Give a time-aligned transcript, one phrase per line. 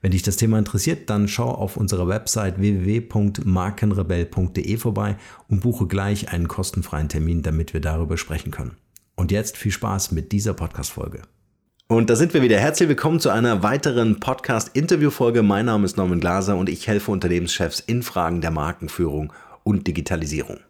[0.00, 5.16] Wenn dich das Thema interessiert, dann schau auf unserer Website www.markenrebell.de vorbei
[5.48, 8.76] und buche gleich einen kostenfreien Termin, damit wir darüber sprechen können.
[9.16, 11.22] Und jetzt viel Spaß mit dieser Podcast-Folge.
[11.88, 12.58] Und da sind wir wieder.
[12.58, 15.42] Herzlich willkommen zu einer weiteren Podcast-Interview-Folge.
[15.42, 19.32] Mein Name ist Norman Glaser und ich helfe Unternehmenschefs in Fragen der Markenführung
[19.64, 20.60] und Digitalisierung.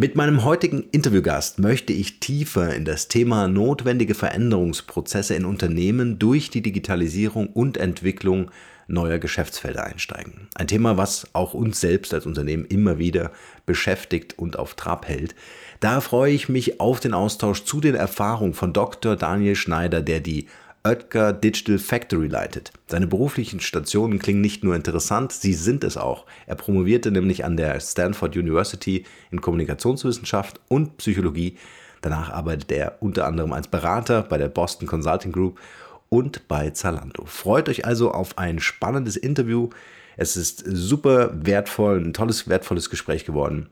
[0.00, 6.50] Mit meinem heutigen Interviewgast möchte ich tiefer in das Thema notwendige Veränderungsprozesse in Unternehmen durch
[6.50, 8.52] die Digitalisierung und Entwicklung
[8.86, 10.46] neuer Geschäftsfelder einsteigen.
[10.54, 13.32] Ein Thema, was auch uns selbst als Unternehmen immer wieder
[13.66, 15.34] beschäftigt und auf Trab hält.
[15.80, 19.16] Da freue ich mich auf den Austausch zu den Erfahrungen von Dr.
[19.16, 20.46] Daniel Schneider, der die
[20.88, 22.72] Oetker Digital Factory leitet.
[22.86, 26.24] Seine beruflichen Stationen klingen nicht nur interessant, sie sind es auch.
[26.46, 31.58] Er promovierte nämlich an der Stanford University in Kommunikationswissenschaft und Psychologie.
[32.00, 35.60] Danach arbeitet er unter anderem als Berater bei der Boston Consulting Group
[36.08, 37.26] und bei Zalando.
[37.26, 39.68] Freut euch also auf ein spannendes Interview.
[40.16, 43.68] Es ist super wertvoll, ein tolles, wertvolles Gespräch geworden.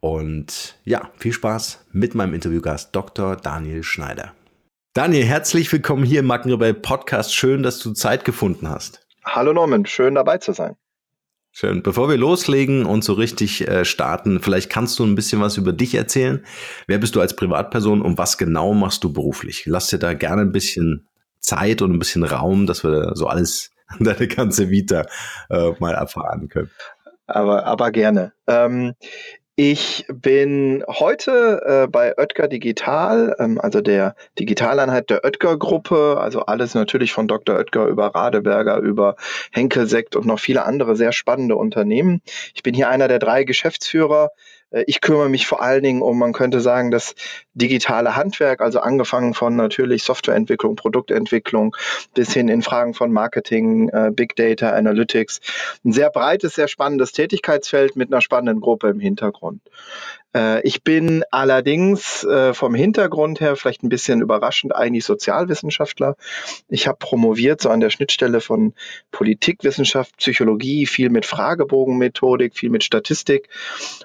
[0.00, 3.36] Und ja, viel Spaß mit meinem Interviewgast Dr.
[3.36, 4.32] Daniel Schneider.
[4.96, 7.34] Daniel, herzlich willkommen hier im Markenrebell Podcast.
[7.34, 9.06] Schön, dass du Zeit gefunden hast.
[9.26, 10.74] Hallo Norman, schön dabei zu sein.
[11.52, 11.82] Schön.
[11.82, 15.74] Bevor wir loslegen und so richtig äh, starten, vielleicht kannst du ein bisschen was über
[15.74, 16.46] dich erzählen.
[16.86, 19.66] Wer bist du als Privatperson und was genau machst du beruflich?
[19.66, 21.06] Lass dir da gerne ein bisschen
[21.40, 25.04] Zeit und ein bisschen Raum, dass wir so alles, deine ganze Vita
[25.50, 26.70] äh, mal erfahren können.
[27.26, 28.32] Aber, aber gerne.
[28.46, 28.94] Ähm,
[29.58, 36.42] ich bin heute äh, bei Oetker Digital, ähm, also der Digitaleinheit der Oetker Gruppe, also
[36.42, 37.56] alles natürlich von Dr.
[37.56, 39.16] Oetker über Radeberger, über
[39.52, 42.20] Henkelsekt und noch viele andere sehr spannende Unternehmen.
[42.54, 44.30] Ich bin hier einer der drei Geschäftsführer
[44.86, 47.14] ich kümmere mich vor allen Dingen um, man könnte sagen, das
[47.54, 51.76] digitale Handwerk, also angefangen von natürlich Softwareentwicklung, Produktentwicklung
[52.14, 55.40] bis hin in Fragen von Marketing, äh, Big Data, Analytics.
[55.84, 59.60] Ein sehr breites, sehr spannendes Tätigkeitsfeld mit einer spannenden Gruppe im Hintergrund.
[60.36, 66.16] Äh, ich bin allerdings äh, vom Hintergrund her vielleicht ein bisschen überraschend eigentlich Sozialwissenschaftler.
[66.68, 68.74] Ich habe promoviert so an der Schnittstelle von
[69.10, 73.48] Politikwissenschaft, Psychologie, viel mit Fragebogenmethodik, viel mit Statistik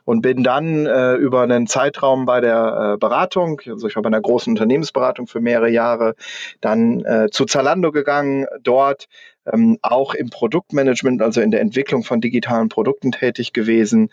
[0.06, 4.22] und bin dann äh, über einen Zeitraum bei der Beratung, also ich war bei einer
[4.22, 6.16] großen Unternehmensberatung für mehrere Jahre,
[6.61, 9.08] dann zu Zalando gegangen, dort
[9.52, 14.09] ähm, auch im Produktmanagement, also in der Entwicklung von digitalen Produkten tätig gewesen.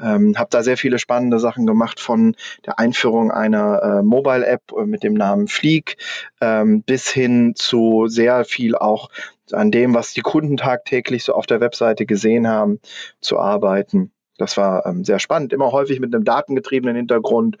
[0.00, 2.36] Ähm, habe da sehr viele spannende Sachen gemacht, von
[2.66, 5.96] der Einführung einer äh, Mobile-App äh, mit dem Namen Fleek
[6.40, 9.10] ähm, bis hin zu sehr viel auch
[9.52, 12.80] an dem, was die Kunden tagtäglich so auf der Webseite gesehen haben,
[13.20, 14.12] zu arbeiten.
[14.42, 17.56] Das war ähm, sehr spannend, immer häufig mit einem datengetriebenen Hintergrund.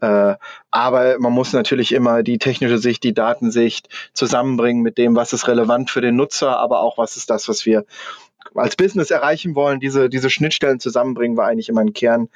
[0.00, 0.34] Äh,
[0.72, 5.46] aber man muss natürlich immer die technische Sicht, die Datensicht zusammenbringen mit dem, was ist
[5.46, 7.84] relevant für den Nutzer, aber auch was ist das, was wir
[8.54, 9.80] als Business erreichen wollen.
[9.80, 12.28] Diese, diese Schnittstellen zusammenbringen war eigentlich immer ein Kern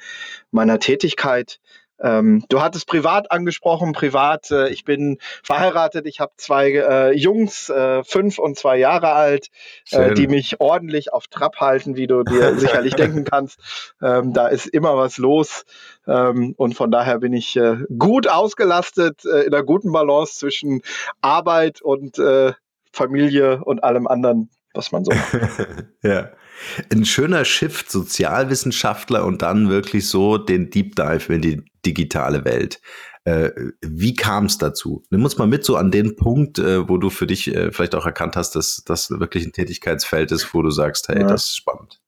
[0.51, 1.59] meiner Tätigkeit.
[2.01, 7.69] Ähm, du hattest privat angesprochen, privat, äh, ich bin verheiratet, ich habe zwei äh, Jungs,
[7.69, 9.49] äh, fünf und zwei Jahre alt,
[9.91, 13.59] äh, die mich ordentlich auf Trab halten, wie du dir sicherlich denken kannst.
[14.01, 15.65] Ähm, da ist immer was los
[16.07, 20.81] ähm, und von daher bin ich äh, gut ausgelastet, äh, in einer guten Balance zwischen
[21.21, 22.19] Arbeit und
[22.91, 25.33] Familie und allem anderen, was man so macht.
[26.03, 26.31] ja.
[26.91, 32.81] Ein schöner Shift, Sozialwissenschaftler und dann wirklich so den Deep Dive in die digitale Welt.
[33.25, 33.51] Äh,
[33.81, 35.03] wie kam es dazu?
[35.09, 37.95] Nimm uns mal mit so an den Punkt, äh, wo du für dich äh, vielleicht
[37.95, 41.27] auch erkannt hast, dass das wirklich ein Tätigkeitsfeld ist, wo du sagst, hey, ja.
[41.27, 41.99] das ist spannend.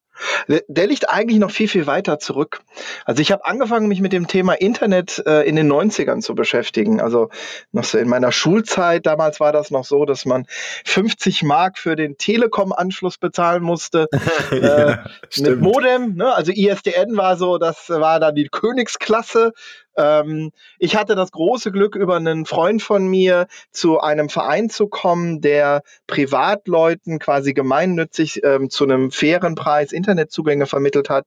[0.67, 2.61] Der liegt eigentlich noch viel, viel weiter zurück.
[3.05, 7.01] Also ich habe angefangen, mich mit dem Thema Internet äh, in den 90ern zu beschäftigen.
[7.01, 7.29] Also
[7.71, 10.45] noch so in meiner Schulzeit, damals war das noch so, dass man
[10.85, 14.07] 50 Mark für den Telekom-Anschluss bezahlen musste.
[14.51, 14.97] ja, äh,
[15.37, 16.33] mit Modem, ne?
[16.33, 19.53] also ISDN war so, das war dann die Königsklasse.
[19.97, 24.87] Ähm, ich hatte das große Glück, über einen Freund von mir zu einem Verein zu
[24.87, 31.25] kommen, der Privatleuten quasi gemeinnützig ähm, zu einem fairen Preis Internetzugänge vermittelt hat.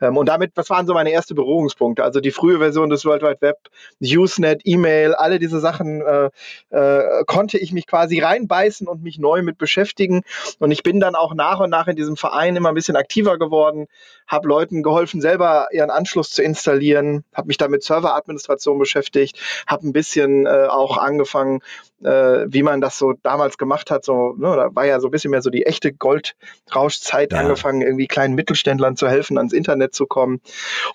[0.00, 2.04] Ähm, und damit, das waren so meine ersten Berührungspunkte.
[2.04, 3.58] Also die frühe Version des World Wide Web,
[4.00, 6.30] Usenet, E-Mail, alle diese Sachen äh,
[6.70, 10.22] äh, konnte ich mich quasi reinbeißen und mich neu mit beschäftigen.
[10.58, 13.38] Und ich bin dann auch nach und nach in diesem Verein immer ein bisschen aktiver
[13.38, 13.86] geworden,
[14.26, 19.86] habe Leuten geholfen, selber ihren Anschluss zu installieren, habe mich damit Server Serveradministration beschäftigt, habe
[19.86, 21.60] ein bisschen äh, auch angefangen,
[22.02, 24.04] äh, wie man das so damals gemacht hat.
[24.04, 27.38] So, ne, da war ja so ein bisschen mehr so die echte Goldrauschzeit ja.
[27.38, 30.40] angefangen, irgendwie kleinen Mittelständlern zu helfen, ans Internet zu kommen.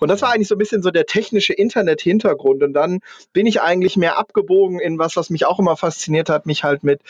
[0.00, 2.62] Und das war eigentlich so ein bisschen so der technische Internet-Hintergrund.
[2.62, 3.00] Und dann
[3.32, 6.84] bin ich eigentlich mehr abgebogen in was, was mich auch immer fasziniert hat, mich halt
[6.84, 7.00] mit,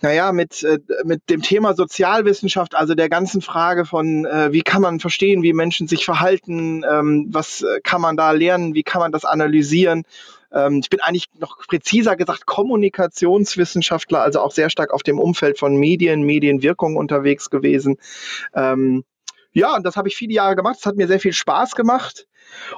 [0.00, 4.82] naja, mit, äh, mit dem Thema Sozialwissenschaft, also der ganzen Frage von, äh, wie kann
[4.82, 8.95] man verstehen, wie Menschen sich verhalten, ähm, was äh, kann man da lernen, wie kann
[9.00, 10.04] man das analysieren
[10.52, 15.58] ähm, ich bin eigentlich noch präziser gesagt Kommunikationswissenschaftler, also auch sehr stark auf dem Umfeld
[15.58, 17.98] von Medien, Medienwirkung unterwegs gewesen.
[18.54, 19.04] Ähm,
[19.52, 20.76] ja, und das habe ich viele Jahre gemacht.
[20.78, 22.26] Es hat mir sehr viel Spaß gemacht.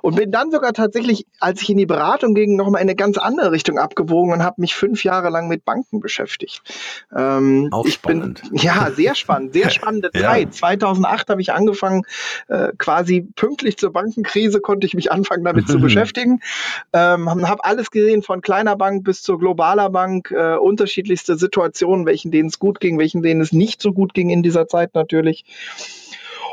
[0.03, 3.19] Und bin dann sogar tatsächlich, als ich in die Beratung ging, nochmal in eine ganz
[3.19, 6.63] andere Richtung abgewogen und habe mich fünf Jahre lang mit Banken beschäftigt.
[7.17, 8.43] Ähm, Auch spannend.
[8.43, 10.49] Bin, ja, sehr spannend, sehr spannende Zeit.
[10.49, 10.51] Ja.
[10.51, 12.03] 2008 habe ich angefangen,
[12.49, 16.41] äh, quasi pünktlich zur Bankenkrise konnte ich mich anfangen damit zu beschäftigen.
[16.93, 22.31] Ähm, habe alles gesehen, von kleiner Bank bis zur globaler Bank, äh, unterschiedlichste Situationen, welchen
[22.31, 25.45] denen es gut ging, welchen denen es nicht so gut ging in dieser Zeit natürlich.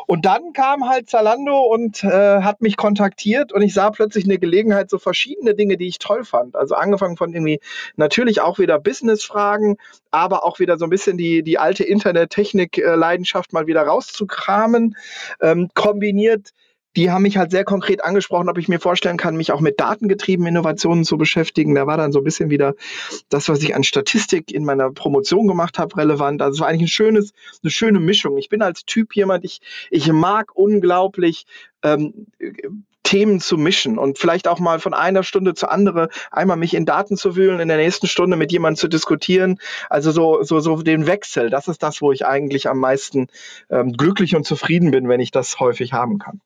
[0.07, 4.37] Und dann kam halt Zalando und äh, hat mich kontaktiert und ich sah plötzlich eine
[4.37, 6.55] Gelegenheit, so verschiedene Dinge, die ich toll fand.
[6.55, 7.59] Also angefangen von irgendwie
[7.95, 9.77] natürlich auch wieder Business-Fragen,
[10.11, 14.95] aber auch wieder so ein bisschen die, die alte Internet-Technik-Leidenschaft mal wieder rauszukramen,
[15.41, 16.51] ähm, kombiniert
[16.95, 19.79] die haben mich halt sehr konkret angesprochen, ob ich mir vorstellen kann, mich auch mit
[19.79, 21.75] datengetriebenen Innovationen zu beschäftigen.
[21.75, 22.75] Da war dann so ein bisschen wieder
[23.29, 26.41] das, was ich an Statistik in meiner Promotion gemacht habe, relevant.
[26.41, 27.33] Also es war eigentlich ein schönes,
[27.63, 28.37] eine schöne Mischung.
[28.37, 31.45] Ich bin als Typ jemand, ich, ich mag unglaublich
[31.83, 32.27] ähm,
[33.03, 36.85] Themen zu mischen und vielleicht auch mal von einer Stunde zur andere einmal mich in
[36.85, 39.59] Daten zu wühlen, in der nächsten Stunde mit jemandem zu diskutieren.
[39.89, 43.27] Also so, so, so den Wechsel, das ist das, wo ich eigentlich am meisten
[43.69, 46.41] ähm, glücklich und zufrieden bin, wenn ich das häufig haben kann.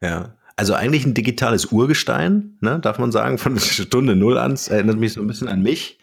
[0.00, 0.36] Ja.
[0.56, 4.58] Also eigentlich ein digitales Urgestein, ne, darf man sagen, von Stunde Null an.
[4.68, 5.98] Erinnert mich so ein bisschen an mich.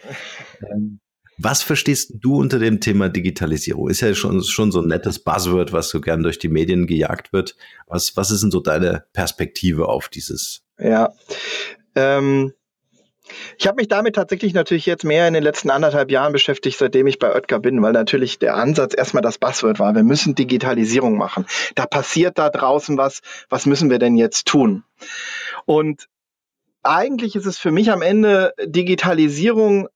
[0.71, 0.99] Ähm,
[1.37, 3.89] was verstehst du unter dem Thema Digitalisierung?
[3.89, 7.31] Ist ja schon, schon so ein nettes Buzzword, was so gern durch die Medien gejagt
[7.31, 7.55] wird.
[7.85, 10.63] Was, was ist denn so deine Perspektive auf dieses?
[10.79, 11.13] Ja,
[11.93, 12.53] ähm,
[13.57, 17.07] ich habe mich damit tatsächlich natürlich jetzt mehr in den letzten anderthalb Jahren beschäftigt, seitdem
[17.07, 21.17] ich bei Oetker bin, weil natürlich der Ansatz erstmal das Buzzword war, wir müssen Digitalisierung
[21.17, 21.45] machen.
[21.75, 24.83] Da passiert da draußen was, was müssen wir denn jetzt tun?
[25.65, 26.07] Und
[26.83, 29.89] eigentlich ist es für mich am Ende Digitalisierung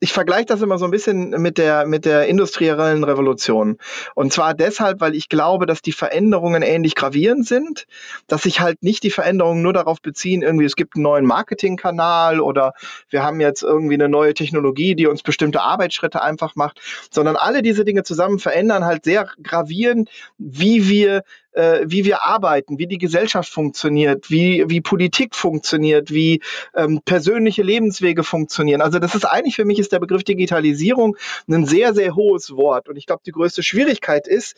[0.00, 3.78] ich vergleiche das immer so ein bisschen mit der, mit der industriellen Revolution.
[4.14, 7.86] Und zwar deshalb, weil ich glaube, dass die Veränderungen ähnlich gravierend sind,
[8.28, 12.40] dass sich halt nicht die Veränderungen nur darauf beziehen, irgendwie es gibt einen neuen Marketingkanal
[12.40, 12.74] oder
[13.10, 17.62] wir haben jetzt irgendwie eine neue Technologie, die uns bestimmte Arbeitsschritte einfach macht, sondern alle
[17.62, 21.22] diese Dinge zusammen verändern halt sehr gravierend, wie wir
[21.58, 26.40] äh, wie wir arbeiten, wie die Gesellschaft funktioniert, wie, wie Politik funktioniert, wie
[26.74, 28.80] ähm, persönliche Lebenswege funktionieren.
[28.80, 31.16] Also das ist eigentlich für mich ist der Begriff Digitalisierung
[31.48, 32.88] ein sehr, sehr hohes Wort.
[32.88, 34.56] Und ich glaube, die größte Schwierigkeit ist,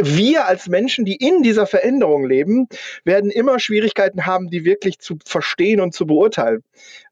[0.00, 2.68] wir als Menschen, die in dieser Veränderung leben,
[3.04, 6.62] werden immer Schwierigkeiten haben, die wirklich zu verstehen und zu beurteilen.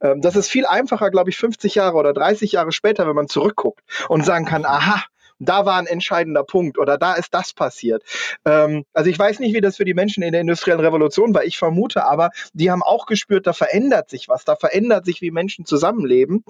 [0.01, 3.29] Ähm, das ist viel einfacher, glaube ich, 50 Jahre oder 30 Jahre später, wenn man
[3.29, 5.05] zurückguckt und sagen kann, aha,
[5.43, 8.03] da war ein entscheidender Punkt oder da ist das passiert.
[8.45, 11.45] Ähm, also ich weiß nicht, wie das für die Menschen in der industriellen Revolution war.
[11.45, 15.31] Ich vermute aber, die haben auch gespürt, da verändert sich was, da verändert sich, wie
[15.31, 16.45] Menschen zusammenleben.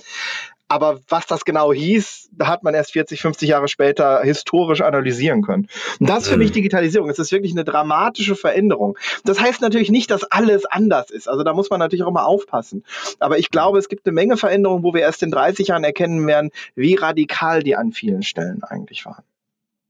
[0.73, 5.43] Aber was das genau hieß, da hat man erst 40, 50 Jahre später historisch analysieren
[5.43, 5.69] können.
[6.01, 6.55] Und das ist für mich mhm.
[6.55, 7.11] Digitalisierung.
[7.11, 8.97] Es ist wirklich eine dramatische Veränderung.
[9.27, 11.29] Das heißt natürlich nicht, dass alles anders ist.
[11.29, 12.85] Also da muss man natürlich auch mal aufpassen.
[13.21, 16.27] Aber ich glaube, es gibt eine Menge Veränderungen, wo wir erst in 30 Jahren erkennen
[16.27, 19.25] werden, wie radikal die an vielen Stellen eigentlich waren.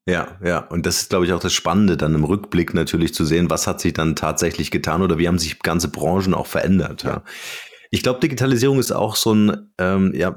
[0.04, 0.66] Ja, ja.
[0.66, 3.68] Und das ist, glaube ich, auch das Spannende, dann im Rückblick natürlich zu sehen, was
[3.68, 7.04] hat sich dann tatsächlich getan oder wie haben sich ganze Branchen auch verändert.
[7.04, 7.10] Ja.
[7.10, 7.22] ja.
[7.94, 10.34] Ich glaube, Digitalisierung ist auch so ein, ähm, ja,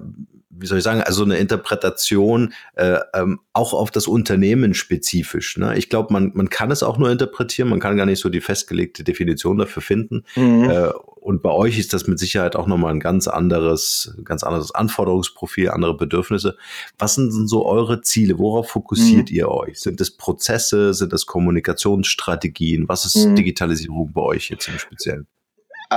[0.58, 5.58] wie soll ich sagen, also eine Interpretation äh, ähm, auch auf das Unternehmen spezifisch.
[5.58, 5.78] Ne?
[5.78, 8.42] Ich glaube, man, man kann es auch nur interpretieren, man kann gar nicht so die
[8.42, 10.24] festgelegte Definition dafür finden.
[10.36, 10.70] Mhm.
[10.70, 10.90] Äh,
[11.26, 15.72] und bei euch ist das mit Sicherheit auch nochmal ein ganz anderes, ganz anderes Anforderungsprofil,
[15.72, 16.56] andere Bedürfnisse.
[17.00, 18.38] Was sind denn so eure Ziele?
[18.38, 19.36] Worauf fokussiert mhm.
[19.36, 19.80] ihr euch?
[19.80, 20.94] Sind es Prozesse?
[20.94, 22.88] Sind es Kommunikationsstrategien?
[22.88, 23.36] Was ist mhm.
[23.36, 25.26] Digitalisierung bei euch jetzt im Speziellen?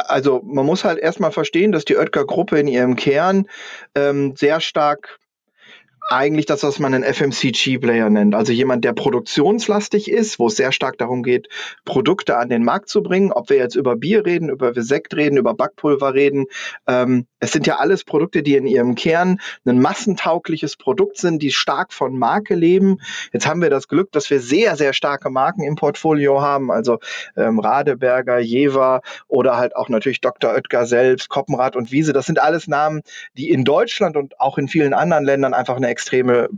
[0.06, 3.46] Also man muss halt erstmal verstehen, dass die Oetker-Gruppe in ihrem Kern
[3.94, 5.18] ähm, sehr stark
[6.10, 8.34] eigentlich das, was man einen FMCG-Player nennt.
[8.34, 11.48] Also jemand, der produktionslastig ist, wo es sehr stark darum geht,
[11.84, 13.30] Produkte an den Markt zu bringen.
[13.30, 16.46] Ob wir jetzt über Bier reden, über Sekt reden, über Backpulver reden.
[16.86, 21.52] Ähm, es sind ja alles Produkte, die in ihrem Kern ein massentaugliches Produkt sind, die
[21.52, 22.98] stark von Marke leben.
[23.32, 26.70] Jetzt haben wir das Glück, dass wir sehr, sehr starke Marken im Portfolio haben.
[26.70, 26.98] Also
[27.36, 30.52] ähm, Radeberger, Jever oder halt auch natürlich Dr.
[30.52, 32.12] Oetker selbst, Koppenrad und Wiese.
[32.12, 33.02] Das sind alles Namen,
[33.36, 36.48] die in Deutschland und auch in vielen anderen Ländern einfach eine extreme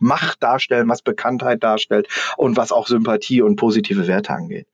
[0.00, 4.66] Macht darstellen, was Bekanntheit darstellt und was auch Sympathie und positive Werte angeht.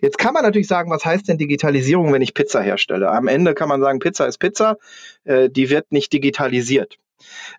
[0.00, 3.10] Jetzt kann man natürlich sagen, was heißt denn Digitalisierung, wenn ich Pizza herstelle?
[3.10, 4.76] Am Ende kann man sagen, Pizza ist Pizza,
[5.24, 6.98] äh, die wird nicht digitalisiert.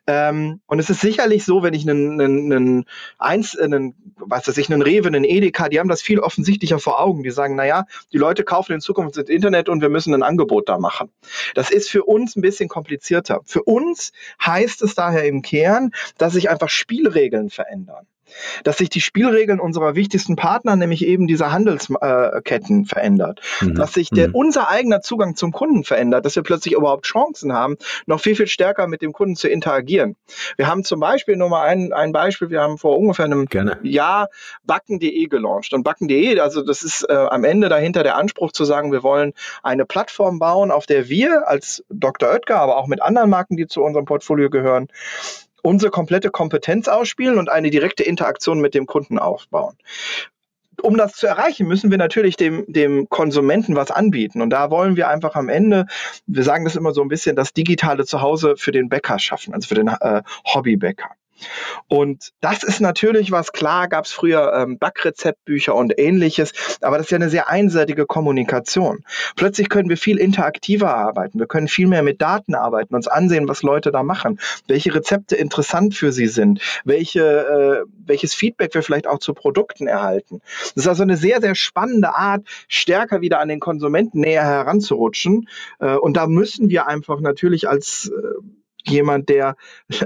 [0.07, 2.85] Ähm, und es ist sicherlich so, wenn ich einen, einen, einen,
[3.17, 7.01] eins, einen, was weiß ich, einen Rewe, einen Edeka, die haben das viel offensichtlicher vor
[7.01, 7.23] Augen.
[7.23, 10.69] Die sagen, naja, die Leute kaufen in Zukunft ins Internet und wir müssen ein Angebot
[10.69, 11.09] da machen.
[11.55, 13.41] Das ist für uns ein bisschen komplizierter.
[13.45, 14.11] Für uns
[14.45, 18.07] heißt es daher im Kern, dass sich einfach Spielregeln verändern
[18.63, 23.41] dass sich die Spielregeln unserer wichtigsten Partner, nämlich eben dieser Handelsketten, verändert.
[23.61, 23.75] Mhm.
[23.75, 24.35] Dass sich der, mhm.
[24.35, 28.47] unser eigener Zugang zum Kunden verändert, dass wir plötzlich überhaupt Chancen haben, noch viel, viel
[28.47, 30.15] stärker mit dem Kunden zu interagieren.
[30.57, 33.79] Wir haben zum Beispiel nur mal ein, ein Beispiel, wir haben vor ungefähr einem Gerne.
[33.83, 34.29] Jahr
[34.65, 35.73] backen.de gelauncht.
[35.73, 39.33] Und backen.de, also das ist äh, am Ende dahinter der Anspruch zu sagen, wir wollen
[39.63, 42.29] eine Plattform bauen, auf der wir als Dr.
[42.29, 44.87] Oetker, aber auch mit anderen Marken, die zu unserem Portfolio gehören,
[45.61, 49.75] unsere komplette Kompetenz ausspielen und eine direkte Interaktion mit dem Kunden aufbauen.
[50.81, 54.41] Um das zu erreichen, müssen wir natürlich dem, dem Konsumenten was anbieten.
[54.41, 55.87] Und da wollen wir einfach am Ende,
[56.25, 59.67] wir sagen das immer so ein bisschen, das digitale Zuhause für den Bäcker schaffen, also
[59.67, 61.09] für den äh, Hobbybäcker.
[61.87, 67.07] Und das ist natürlich was, klar gab es früher ähm, Backrezeptbücher und ähnliches, aber das
[67.07, 69.03] ist ja eine sehr einseitige Kommunikation.
[69.35, 73.47] Plötzlich können wir viel interaktiver arbeiten, wir können viel mehr mit Daten arbeiten, uns ansehen,
[73.47, 78.83] was Leute da machen, welche Rezepte interessant für sie sind, welche, äh, welches Feedback wir
[78.83, 80.41] vielleicht auch zu Produkten erhalten.
[80.75, 85.47] Das ist also eine sehr, sehr spannende Art, stärker wieder an den Konsumenten näher heranzurutschen.
[85.79, 88.41] Äh, und da müssen wir einfach natürlich als äh,
[88.85, 89.55] jemand, der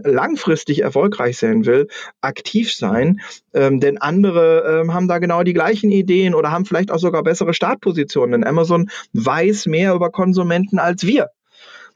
[0.03, 1.87] langfristig erfolgreich sein will,
[2.21, 3.21] aktiv sein.
[3.53, 7.23] Ähm, denn andere ähm, haben da genau die gleichen Ideen oder haben vielleicht auch sogar
[7.23, 8.31] bessere Startpositionen.
[8.31, 11.29] Denn Amazon weiß mehr über Konsumenten als wir.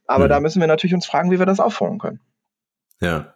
[0.05, 0.29] Aber mhm.
[0.29, 2.19] da müssen wir natürlich uns fragen, wie wir das aufholen können.
[3.01, 3.33] Ja,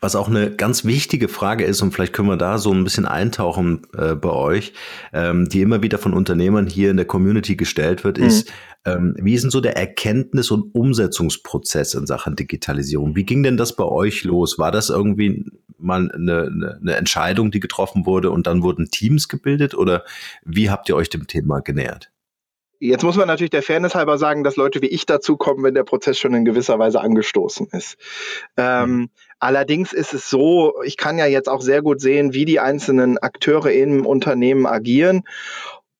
[0.00, 3.06] was auch eine ganz wichtige Frage ist, und vielleicht können wir da so ein bisschen
[3.06, 4.72] eintauchen äh, bei euch,
[5.12, 8.24] ähm, die immer wieder von Unternehmern hier in der Community gestellt wird, mhm.
[8.24, 8.52] ist,
[8.84, 13.16] ähm, wie ist denn so der Erkenntnis- und Umsetzungsprozess in Sachen Digitalisierung?
[13.16, 14.58] Wie ging denn das bei euch los?
[14.58, 15.44] War das irgendwie
[15.78, 20.04] mal eine, eine Entscheidung, die getroffen wurde und dann wurden Teams gebildet oder
[20.44, 22.10] wie habt ihr euch dem Thema genähert?
[22.80, 25.84] Jetzt muss man natürlich der Fairness halber sagen, dass Leute wie ich dazukommen, wenn der
[25.84, 27.96] Prozess schon in gewisser Weise angestoßen ist.
[28.56, 29.10] Ähm, mhm.
[29.40, 33.18] allerdings ist es so, ich kann ja jetzt auch sehr gut sehen, wie die einzelnen
[33.18, 35.24] Akteure im Unternehmen agieren.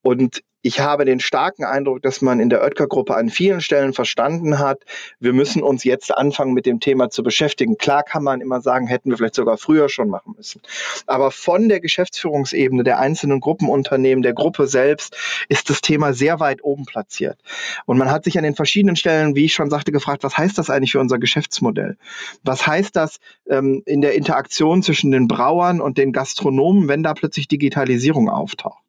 [0.03, 4.59] Und ich habe den starken Eindruck, dass man in der Oetker-Gruppe an vielen Stellen verstanden
[4.59, 4.83] hat,
[5.21, 7.79] wir müssen uns jetzt anfangen, mit dem Thema zu beschäftigen.
[7.79, 10.61] Klar kann man immer sagen, hätten wir vielleicht sogar früher schon machen müssen.
[11.07, 15.17] Aber von der Geschäftsführungsebene der einzelnen Gruppenunternehmen, der Gruppe selbst,
[15.49, 17.39] ist das Thema sehr weit oben platziert.
[17.87, 20.59] Und man hat sich an den verschiedenen Stellen, wie ich schon sagte, gefragt, was heißt
[20.59, 21.97] das eigentlich für unser Geschäftsmodell?
[22.43, 27.15] Was heißt das ähm, in der Interaktion zwischen den Brauern und den Gastronomen, wenn da
[27.15, 28.83] plötzlich Digitalisierung auftaucht?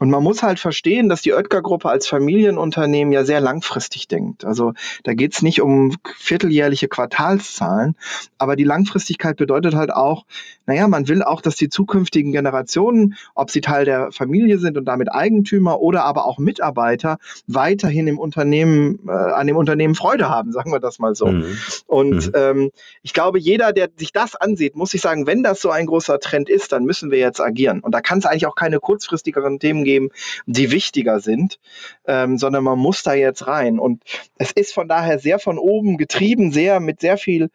[0.00, 4.44] Und man muss halt verstehen, dass die Oetker-Gruppe als Familienunternehmen ja sehr langfristig denkt.
[4.44, 4.72] Also
[5.04, 7.94] da geht es nicht um vierteljährliche Quartalszahlen,
[8.36, 10.24] aber die Langfristigkeit bedeutet halt auch,
[10.66, 14.86] naja, man will auch, dass die zukünftigen Generationen, ob sie Teil der Familie sind und
[14.86, 20.50] damit Eigentümer oder aber auch Mitarbeiter, weiterhin im Unternehmen, äh, an dem Unternehmen Freude haben,
[20.52, 21.26] sagen wir das mal so.
[21.26, 21.56] Mhm.
[21.86, 22.32] Und mhm.
[22.34, 22.70] Ähm,
[23.02, 26.18] ich glaube, jeder, der sich das ansieht, muss sich sagen, wenn das so ein großer
[26.18, 27.80] Trend ist, dann müssen wir jetzt agieren.
[27.80, 30.10] Und da kann es eigentlich auch keine kurzfristigeren Themen geben,
[30.46, 31.58] die wichtiger sind,
[32.06, 33.78] ähm, sondern man muss da jetzt rein.
[33.78, 34.02] Und
[34.38, 37.50] es ist von daher sehr von oben getrieben, sehr mit sehr viel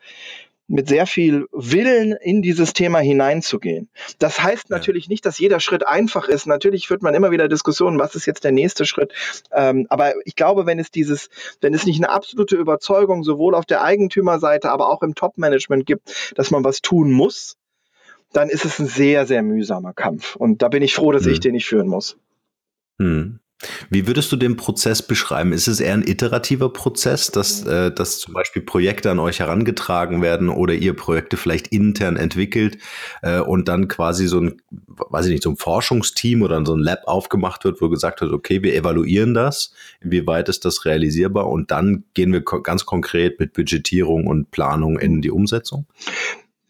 [0.70, 3.90] mit sehr viel Willen in dieses Thema hineinzugehen.
[4.20, 6.46] Das heißt natürlich nicht, dass jeder Schritt einfach ist.
[6.46, 9.12] Natürlich führt man immer wieder Diskussionen, was ist jetzt der nächste Schritt.
[9.52, 13.66] Ähm, aber ich glaube, wenn es dieses, wenn es nicht eine absolute Überzeugung sowohl auf
[13.66, 17.58] der Eigentümerseite, aber auch im Top-Management gibt, dass man was tun muss,
[18.34, 20.36] dann ist es ein sehr, sehr mühsamer Kampf.
[20.36, 21.34] Und da bin ich froh, dass hm.
[21.34, 22.18] ich den nicht führen muss.
[23.00, 23.40] Hm.
[23.90, 25.52] Wie würdest du den Prozess beschreiben?
[25.52, 30.22] Ist es eher ein iterativer Prozess, dass, äh, dass zum Beispiel Projekte an euch herangetragen
[30.22, 32.78] werden oder ihr Projekte vielleicht intern entwickelt
[33.22, 36.80] äh, und dann quasi so ein, weiß ich nicht, so ein Forschungsteam oder so ein
[36.80, 41.70] Lab aufgemacht wird, wo gesagt wird, okay, wir evaluieren das, inwieweit ist das realisierbar und
[41.70, 45.86] dann gehen wir ko ganz konkret mit Budgetierung und Planung in die Umsetzung?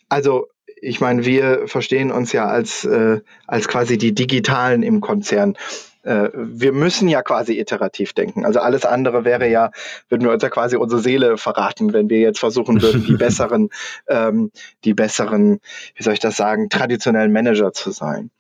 [0.07, 0.47] Also
[0.81, 5.55] ich meine, wir verstehen uns ja als, äh, als quasi die Digitalen im Konzern.
[6.03, 8.45] Äh, wir müssen ja quasi iterativ denken.
[8.45, 9.71] Also alles andere wäre ja,
[10.07, 13.69] würden wir uns ja quasi unsere Seele verraten, wenn wir jetzt versuchen würden, die besseren,
[14.07, 14.51] ähm,
[14.85, 15.59] die besseren,
[15.95, 18.31] wie soll ich das sagen, traditionellen Manager zu sein.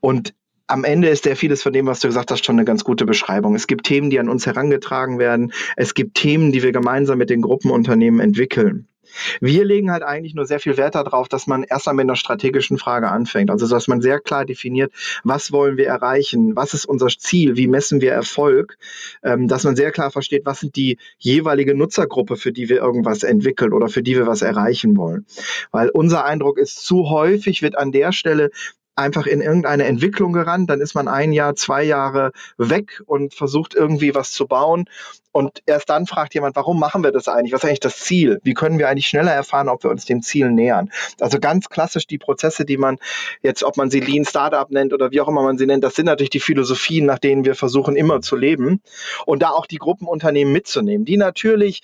[0.00, 0.34] Und
[0.68, 3.06] am Ende ist der vieles von dem, was du gesagt hast, schon eine ganz gute
[3.06, 3.54] Beschreibung.
[3.54, 5.52] Es gibt Themen, die an uns herangetragen werden.
[5.76, 8.88] Es gibt Themen, die wir gemeinsam mit den Gruppenunternehmen entwickeln.
[9.40, 12.16] Wir legen halt eigentlich nur sehr viel Wert darauf, dass man erst einmal mit einer
[12.16, 13.50] strategischen Frage anfängt.
[13.50, 14.92] Also, dass man sehr klar definiert,
[15.24, 16.56] was wollen wir erreichen?
[16.56, 17.56] Was ist unser Ziel?
[17.56, 18.76] Wie messen wir Erfolg?
[19.22, 23.22] Ähm, dass man sehr klar versteht, was sind die jeweilige Nutzergruppe, für die wir irgendwas
[23.22, 25.26] entwickeln oder für die wir was erreichen wollen.
[25.70, 28.50] Weil unser Eindruck ist, zu häufig wird an der Stelle
[28.96, 33.74] einfach in irgendeine Entwicklung gerannt, dann ist man ein Jahr, zwei Jahre weg und versucht
[33.74, 34.86] irgendwie was zu bauen.
[35.32, 37.52] Und erst dann fragt jemand, warum machen wir das eigentlich?
[37.52, 38.40] Was ist eigentlich das Ziel?
[38.42, 40.90] Wie können wir eigentlich schneller erfahren, ob wir uns dem Ziel nähern?
[41.20, 42.96] Also ganz klassisch die Prozesse, die man
[43.42, 45.94] jetzt, ob man sie Lean Startup nennt oder wie auch immer man sie nennt, das
[45.94, 48.80] sind natürlich die Philosophien, nach denen wir versuchen immer zu leben.
[49.26, 51.82] Und da auch die Gruppenunternehmen mitzunehmen, die natürlich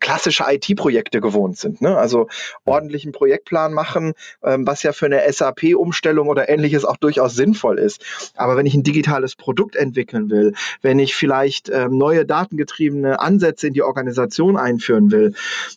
[0.00, 1.80] klassische IT-Projekte gewohnt sind.
[1.80, 1.96] Ne?
[1.96, 2.28] Also
[2.64, 8.04] ordentlichen Projektplan machen, ähm, was ja für eine SAP-Umstellung oder ähnliches auch durchaus sinnvoll ist.
[8.36, 13.66] Aber wenn ich ein digitales Produkt entwickeln will, wenn ich vielleicht ähm, neue datengetriebene Ansätze
[13.68, 15.34] in die Organisation einführen will,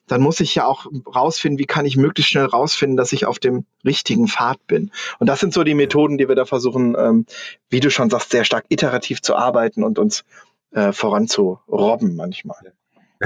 [0.07, 3.39] dann muss ich ja auch rausfinden, wie kann ich möglichst schnell rausfinden, dass ich auf
[3.39, 4.91] dem richtigen Pfad bin.
[5.19, 7.25] Und das sind so die Methoden, die wir da versuchen, ähm,
[7.69, 10.23] wie du schon sagst, sehr stark iterativ zu arbeiten und uns
[10.71, 12.73] äh, voranzurobben manchmal.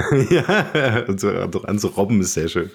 [0.30, 1.28] ja, also
[1.62, 2.70] anzurobben ist sehr schön.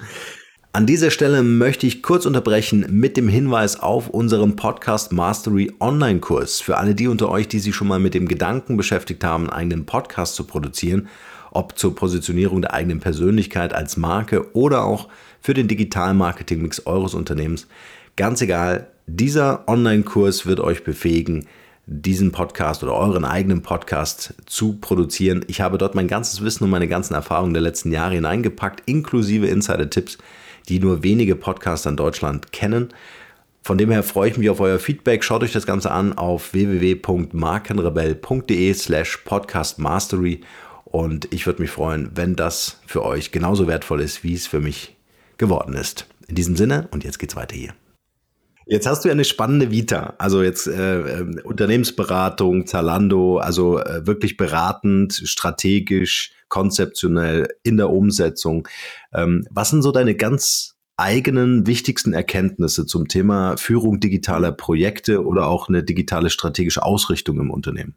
[0.76, 6.60] An dieser Stelle möchte ich kurz unterbrechen mit dem Hinweis auf unseren Podcast Mastery Online-Kurs.
[6.60, 9.54] Für alle die unter euch, die sich schon mal mit dem Gedanken beschäftigt haben, einen
[9.54, 11.08] eigenen Podcast zu produzieren,
[11.52, 15.08] ob zur Positionierung der eigenen Persönlichkeit als Marke oder auch
[15.40, 17.68] für den digitalen Marketing-Mix eures Unternehmens.
[18.18, 21.48] Ganz egal, dieser Online-Kurs wird euch befähigen,
[21.88, 25.44] diesen Podcast oder euren eigenen Podcast zu produzieren.
[25.48, 29.46] Ich habe dort mein ganzes Wissen und meine ganzen Erfahrungen der letzten Jahre hineingepackt, inklusive
[29.48, 30.18] Insider-Tipps,
[30.68, 32.90] die nur wenige Podcaster in Deutschland kennen.
[33.62, 35.24] Von dem her freue ich mich auf euer Feedback.
[35.24, 40.42] Schaut euch das Ganze an auf www.markenrebell.de slash podcastmastery
[40.86, 44.60] und ich würde mich freuen, wenn das für euch genauso wertvoll ist, wie es für
[44.60, 44.96] mich
[45.38, 46.08] geworden ist.
[46.28, 47.74] In diesem Sinne und jetzt geht's weiter hier.
[48.68, 50.16] Jetzt hast du ja eine spannende Vita.
[50.18, 58.68] Also jetzt äh, äh, Unternehmensberatung, Zalando, also äh, wirklich beratend, strategisch, konzeptionell in der Umsetzung.
[59.14, 65.48] Ähm, was sind so deine ganz eigenen wichtigsten Erkenntnisse zum Thema Führung digitaler Projekte oder
[65.48, 67.96] auch eine digitale strategische Ausrichtung im Unternehmen?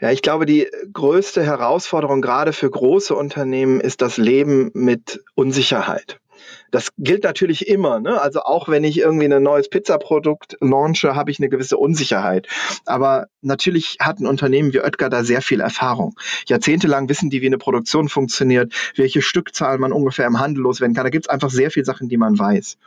[0.00, 6.18] Ja, ich glaube, die größte Herausforderung gerade für große Unternehmen ist das Leben mit Unsicherheit.
[6.70, 8.00] Das gilt natürlich immer.
[8.00, 8.20] Ne?
[8.20, 12.48] Also auch wenn ich irgendwie ein neues Pizzaprodukt launche, habe ich eine gewisse Unsicherheit.
[12.84, 16.18] Aber natürlich hat ein Unternehmen wie Oetker da sehr viel Erfahrung.
[16.46, 21.04] Jahrzehntelang wissen die, wie eine Produktion funktioniert, welche Stückzahl man ungefähr im Handel loswerden kann.
[21.04, 22.78] Da gibt es einfach sehr viele Sachen, die man weiß.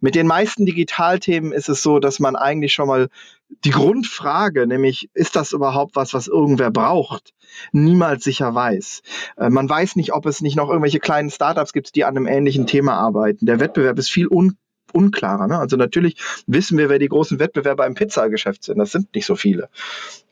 [0.00, 3.08] Mit den meisten Digitalthemen ist es so, dass man eigentlich schon mal
[3.64, 7.32] die Grundfrage, nämlich ist das überhaupt was, was irgendwer braucht,
[7.72, 9.02] niemals sicher weiß.
[9.36, 12.26] Äh, man weiß nicht, ob es nicht noch irgendwelche kleinen Startups gibt, die an einem
[12.26, 13.46] ähnlichen Thema arbeiten.
[13.46, 14.56] Der Wettbewerb ist viel un
[14.92, 15.46] unklarer.
[15.48, 15.58] Ne?
[15.58, 18.78] Also natürlich wissen wir, wer die großen Wettbewerber im Pizzageschäft sind.
[18.78, 19.68] Das sind nicht so viele.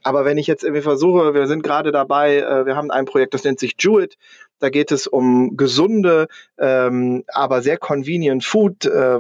[0.03, 3.35] Aber wenn ich jetzt irgendwie versuche, wir sind gerade dabei, äh, wir haben ein Projekt,
[3.35, 4.17] das nennt sich Jewett.
[4.59, 9.19] Da geht es um gesunde, ähm, aber sehr convenient Food, äh,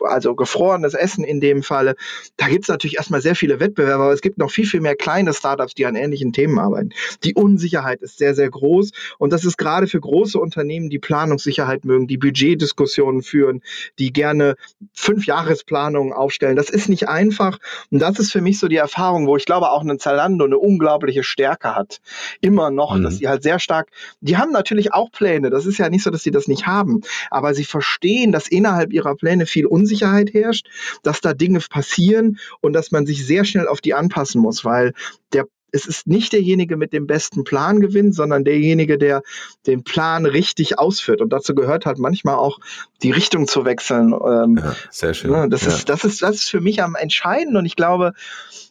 [0.00, 1.94] also gefrorenes Essen in dem Falle.
[2.36, 4.96] Da gibt es natürlich erstmal sehr viele Wettbewerber, aber es gibt noch viel, viel mehr
[4.96, 6.90] kleine Startups, die an ähnlichen Themen arbeiten.
[7.22, 11.84] Die Unsicherheit ist sehr, sehr groß und das ist gerade für große Unternehmen, die Planungssicherheit
[11.84, 13.62] mögen, die Budgetdiskussionen führen,
[13.98, 14.56] die gerne
[14.92, 16.56] Fünfjahresplanungen aufstellen.
[16.56, 17.58] Das ist nicht einfach
[17.90, 20.58] und das ist für mich so die Erfahrung, wo ich glaube auch ein Zalando eine
[20.58, 22.00] unglaubliche Stärke hat.
[22.40, 23.04] Immer noch, mhm.
[23.04, 23.88] dass sie halt sehr stark,
[24.20, 25.50] die haben natürlich natürlich auch Pläne.
[25.50, 27.00] Das ist ja nicht so, dass sie das nicht haben.
[27.30, 30.68] Aber sie verstehen, dass innerhalb ihrer Pläne viel Unsicherheit herrscht,
[31.02, 34.92] dass da Dinge passieren und dass man sich sehr schnell auf die anpassen muss, weil
[35.32, 39.22] der es ist nicht derjenige mit dem besten Plan gewinnt, sondern derjenige, der
[39.66, 41.20] den Plan richtig ausführt.
[41.20, 42.60] Und dazu gehört halt manchmal auch
[43.02, 44.12] die Richtung zu wechseln.
[44.12, 45.32] Ähm, ja, sehr schön.
[45.32, 45.68] Ne, das, ja.
[45.68, 47.56] ist, das, ist, das ist für mich am entscheidenden.
[47.56, 48.12] Und ich glaube,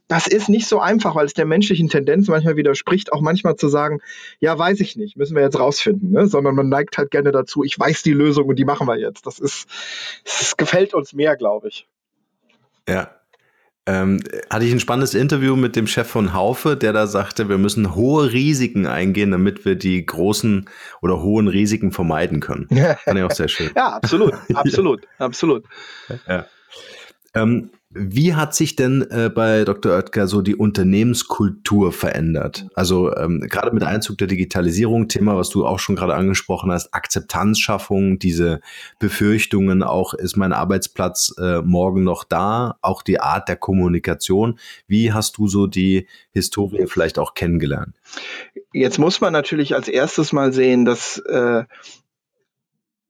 [0.08, 3.68] das ist nicht so einfach, weil es der menschlichen Tendenz manchmal widerspricht, auch manchmal zu
[3.68, 4.00] sagen,
[4.40, 6.28] ja, weiß ich nicht, müssen wir jetzt rausfinden, ne?
[6.28, 9.26] sondern man neigt halt gerne dazu, ich weiß die Lösung und die machen wir jetzt.
[9.26, 9.68] Das ist,
[10.24, 11.88] das gefällt uns mehr, glaube ich.
[12.88, 13.12] Ja,
[13.86, 17.58] ähm, hatte ich ein spannendes Interview mit dem Chef von Haufe, der da sagte, wir
[17.58, 20.70] müssen hohe Risiken eingehen, damit wir die großen
[21.02, 22.68] oder hohen Risiken vermeiden können.
[23.04, 23.72] Fand ich auch sehr schön.
[23.76, 25.66] ja, absolut, absolut, absolut.
[26.28, 26.46] Ja.
[27.36, 29.94] Ähm, wie hat sich denn äh, bei Dr.
[29.94, 32.68] Oetker so die Unternehmenskultur verändert?
[32.74, 36.94] Also ähm, gerade mit Einzug der Digitalisierung, Thema, was du auch schon gerade angesprochen hast,
[36.94, 38.62] Akzeptanzschaffung, diese
[39.00, 44.60] Befürchtungen, auch ist mein Arbeitsplatz äh, morgen noch da, auch die Art der Kommunikation.
[44.88, 47.96] Wie hast du so die Historie vielleicht auch kennengelernt?
[48.74, 51.64] Jetzt muss man natürlich als erstes mal sehen, dass äh,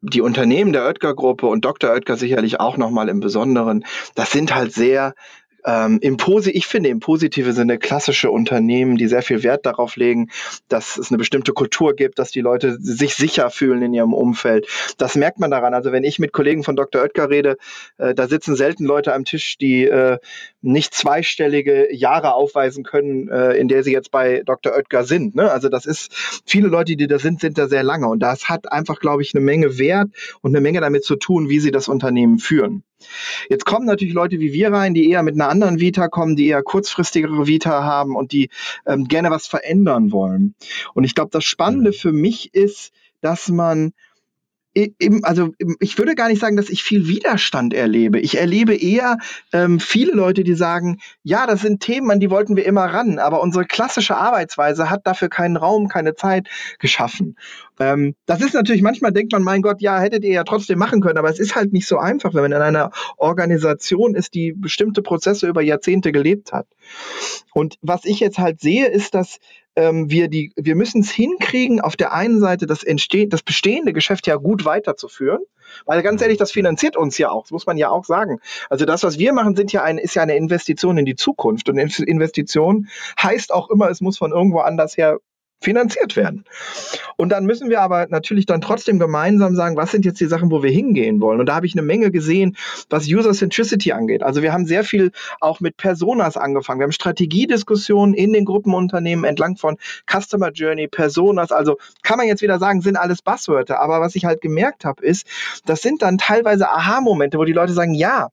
[0.04, 1.92] die Unternehmen der Oetker-Gruppe und Dr.
[1.92, 3.86] Oetker sicherlich auch nochmal im Besonderen,
[4.16, 5.16] das sind halt sehr
[5.66, 9.96] ähm, im Posi ich finde im positiven Sinne klassische Unternehmen, die sehr viel Wert darauf
[9.96, 10.30] legen,
[10.68, 14.68] dass es eine bestimmte Kultur gibt, dass die Leute sich sicher fühlen in ihrem Umfeld.
[14.98, 15.74] Das merkt man daran.
[15.74, 17.02] Also wenn ich mit Kollegen von Dr.
[17.02, 17.58] Oetker rede,
[17.98, 20.18] äh, da sitzen selten Leute am Tisch, die äh,
[20.62, 24.74] nicht zweistellige Jahre aufweisen können, äh, in der sie jetzt bei Dr.
[24.74, 25.36] Oetker sind.
[25.36, 25.52] Ne?
[25.52, 28.08] Also das ist, viele Leute, die da sind, sind da sehr lange.
[28.08, 30.10] Und das hat einfach, glaube ich, eine Menge Wert
[30.42, 32.84] und eine Menge damit zu tun, wie sie das Unternehmen führen.
[33.50, 36.48] Jetzt kommen natürlich Leute wie wir rein, die eher mit einer anderen Vita kommen, die
[36.48, 38.50] eher kurzfristigere Vita haben und die
[38.86, 40.56] ähm, gerne was verändern wollen.
[40.94, 41.96] Und ich glaube, das Spannende mhm.
[41.96, 43.94] für mich ist, dass man
[45.22, 48.20] also ich würde gar nicht sagen, dass ich viel Widerstand erlebe.
[48.20, 49.18] Ich erlebe eher
[49.52, 53.20] ähm, viele Leute, die sagen, ja, das sind Themen, an die wollten wir immer ran,
[53.20, 56.48] aber unsere klassische Arbeitsweise hat dafür keinen Raum, keine Zeit
[56.80, 57.38] geschaffen.
[57.80, 61.02] Ähm, das ist natürlich, manchmal denkt man, mein Gott, ja, hättet ihr ja trotzdem machen
[61.02, 64.54] können, aber es ist halt nicht so einfach, wenn man in einer Organisation ist, die
[64.54, 66.68] bestimmte Prozesse über Jahrzehnte gelebt hat.
[67.54, 69.40] Und was ich jetzt halt sehe, ist, dass
[69.76, 73.94] ähm, wir die, wir müssen es hinkriegen, auf der einen Seite das entsteht, das bestehende
[73.94, 75.42] Geschäft ja gut weiterzuführen.
[75.86, 78.40] Weil ganz ehrlich, das finanziert uns ja auch, das muss man ja auch sagen.
[78.70, 81.70] Also das, was wir machen, sind ja ein, ist ja eine Investition in die Zukunft.
[81.70, 82.90] Und Investition
[83.22, 85.20] heißt auch immer, es muss von irgendwo anders her
[85.64, 86.44] finanziert werden.
[87.16, 90.52] Und dann müssen wir aber natürlich dann trotzdem gemeinsam sagen, was sind jetzt die Sachen,
[90.52, 91.40] wo wir hingehen wollen.
[91.40, 92.58] Und da habe ich eine Menge gesehen,
[92.90, 94.24] was User Centricity angeht.
[94.24, 96.80] Also wir haben sehr viel auch mit Personas angefangen.
[96.80, 99.78] Wir haben Strategiediskussionen in den Gruppenunternehmen entlang von
[100.12, 101.52] Customer Journey, Personas.
[101.52, 103.80] Also kann man jetzt wieder sagen, sind alles Buzzwörter.
[103.80, 105.26] Aber was ich halt gemerkt habe, ist,
[105.66, 108.30] das sind dann teilweise Aha-Momente, wo die Leute sagen, ja,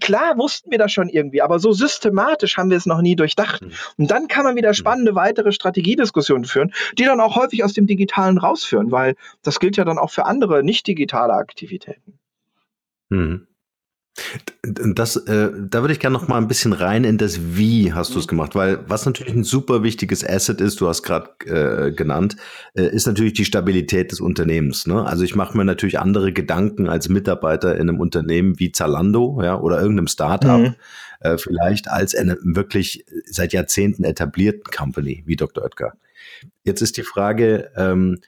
[0.00, 3.62] Klar wussten wir das schon irgendwie, aber so systematisch haben wir es noch nie durchdacht.
[3.62, 3.72] Mhm.
[3.96, 4.74] Und dann kann man wieder mhm.
[4.74, 9.76] spannende weitere Strategiediskussionen führen, die dann auch häufig aus dem Digitalen rausführen, weil das gilt
[9.76, 12.18] ja dann auch für andere nicht digitale Aktivitäten.
[13.08, 13.46] Mhm.
[14.62, 18.14] Das, äh, da würde ich gerne noch mal ein bisschen rein in das Wie hast
[18.14, 21.90] du es gemacht, weil was natürlich ein super wichtiges Asset ist, du hast gerade äh,
[21.90, 22.36] genannt,
[22.74, 24.86] äh, ist natürlich die Stabilität des Unternehmens.
[24.86, 25.04] Ne?
[25.04, 29.58] Also ich mache mir natürlich andere Gedanken als Mitarbeiter in einem Unternehmen wie Zalando, ja,
[29.58, 30.74] oder irgendeinem Startup, mhm.
[31.20, 35.64] äh, vielleicht als eine wirklich seit Jahrzehnten etablierten Company wie Dr.
[35.64, 35.94] Oetker.
[36.62, 38.20] Jetzt ist die Frage, ähm,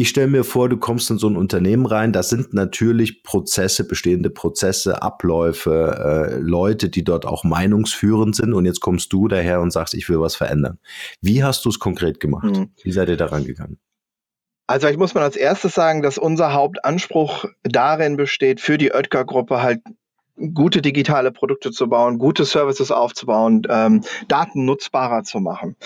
[0.00, 3.86] ich stelle mir vor, du kommst in so ein Unternehmen rein, das sind natürlich Prozesse,
[3.86, 9.60] bestehende Prozesse, Abläufe, äh, Leute, die dort auch meinungsführend sind und jetzt kommst du daher
[9.60, 10.78] und sagst, ich will was verändern.
[11.20, 12.56] Wie hast du es konkret gemacht?
[12.56, 12.70] Mhm.
[12.82, 13.78] Wie seid ihr daran gegangen?
[14.66, 19.62] Also ich muss mal als erstes sagen, dass unser Hauptanspruch darin besteht, für die Oetker-Gruppe
[19.62, 19.82] halt
[20.54, 25.76] gute digitale Produkte zu bauen, gute Services aufzubauen, ähm, Daten nutzbarer zu machen.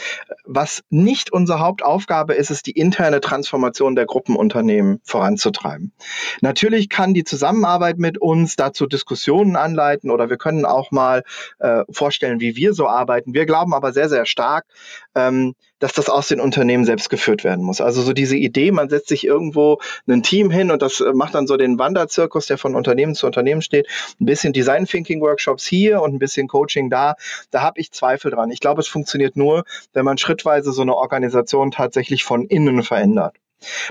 [0.44, 5.92] Was nicht unsere Hauptaufgabe ist, ist die interne Transformation der Gruppenunternehmen voranzutreiben.
[6.40, 11.24] Natürlich kann die Zusammenarbeit mit uns dazu Diskussionen anleiten oder wir können auch mal
[11.58, 13.34] äh, vorstellen, wie wir so arbeiten.
[13.34, 14.66] Wir glauben aber sehr, sehr stark,
[15.14, 17.82] ähm, dass das aus den Unternehmen selbst geführt werden muss.
[17.82, 21.46] Also so diese Idee, man setzt sich irgendwo ein Team hin und das macht dann
[21.46, 23.86] so den Wanderzirkus, der von Unternehmen zu Unternehmen steht,
[24.18, 27.16] ein bisschen Design Thinking Workshops hier und ein bisschen Coaching da,
[27.50, 28.50] da habe ich Zweifel dran.
[28.50, 33.36] Ich glaube, es funktioniert nur, wenn man schrittweise so eine Organisation tatsächlich von innen verändert.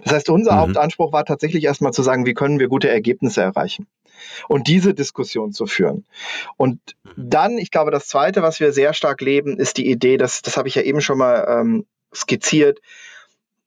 [0.03, 0.61] Das heißt, unser mhm.
[0.61, 3.85] Hauptanspruch war tatsächlich erstmal zu sagen, wie können wir gute Ergebnisse erreichen
[4.47, 6.05] und diese Diskussion zu führen.
[6.57, 6.79] Und
[7.15, 10.57] dann, ich glaube, das Zweite, was wir sehr stark leben, ist die Idee, dass, das
[10.57, 12.79] habe ich ja eben schon mal ähm, skizziert,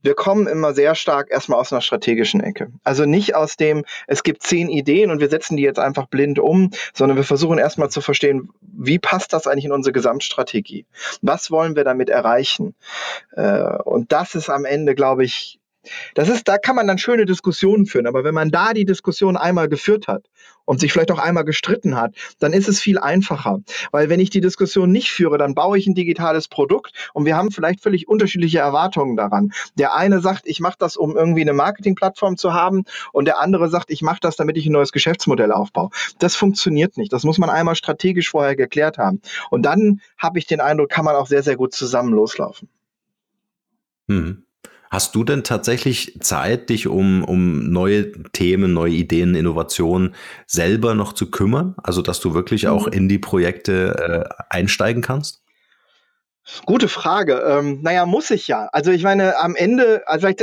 [0.07, 2.71] wir kommen immer sehr stark erstmal aus einer strategischen Ecke.
[2.85, 6.39] Also nicht aus dem, es gibt zehn Ideen und wir setzen die jetzt einfach blind
[6.39, 10.87] um, sondern wir versuchen erstmal zu verstehen, wie passt das eigentlich in unsere Gesamtstrategie?
[11.23, 12.77] Was wollen wir damit erreichen?
[13.33, 15.59] Äh, und das ist am Ende, glaube ich,
[16.15, 18.07] das ist, da kann man dann schöne Diskussionen führen.
[18.07, 20.25] Aber wenn man da die Diskussion einmal geführt hat
[20.65, 23.61] und sich vielleicht auch einmal gestritten hat, dann ist es viel einfacher.
[23.93, 27.37] Weil wenn ich die Diskussion nicht führe, dann baue ich ein digitales Produkt und wir
[27.37, 29.53] haben vielleicht völlig unterschiedliche Erwartungen daran.
[29.79, 33.69] Der eine sagt, ich mache das, um irgendwie eine Marketingplattform zu haben und der andere
[33.69, 35.91] sagt, ich mache das, damit ich ein neues Geschäftsmodell aufbaue.
[36.19, 37.13] Das funktioniert nicht.
[37.13, 39.21] Das muss man einmal strategisch vorher geklärt haben.
[39.51, 42.69] Und dann habe ich den Eindruck, kann man auch sehr, sehr gut zusammen loslaufen.
[44.09, 44.46] Hm.
[44.97, 50.15] Hast du denn tatsächlich Zeit, dich um, um neue Themen, neue Ideen, Innovationen
[50.47, 51.75] selber noch zu kümmern?
[51.83, 52.93] Also, dass du wirklich auch mhm.
[52.95, 55.43] in die Projekte äh, einsteigen kannst?
[56.65, 57.43] Gute Frage.
[57.47, 58.69] Ähm, naja, muss ich ja.
[58.73, 60.37] Also ich meine, am Ende, also ich,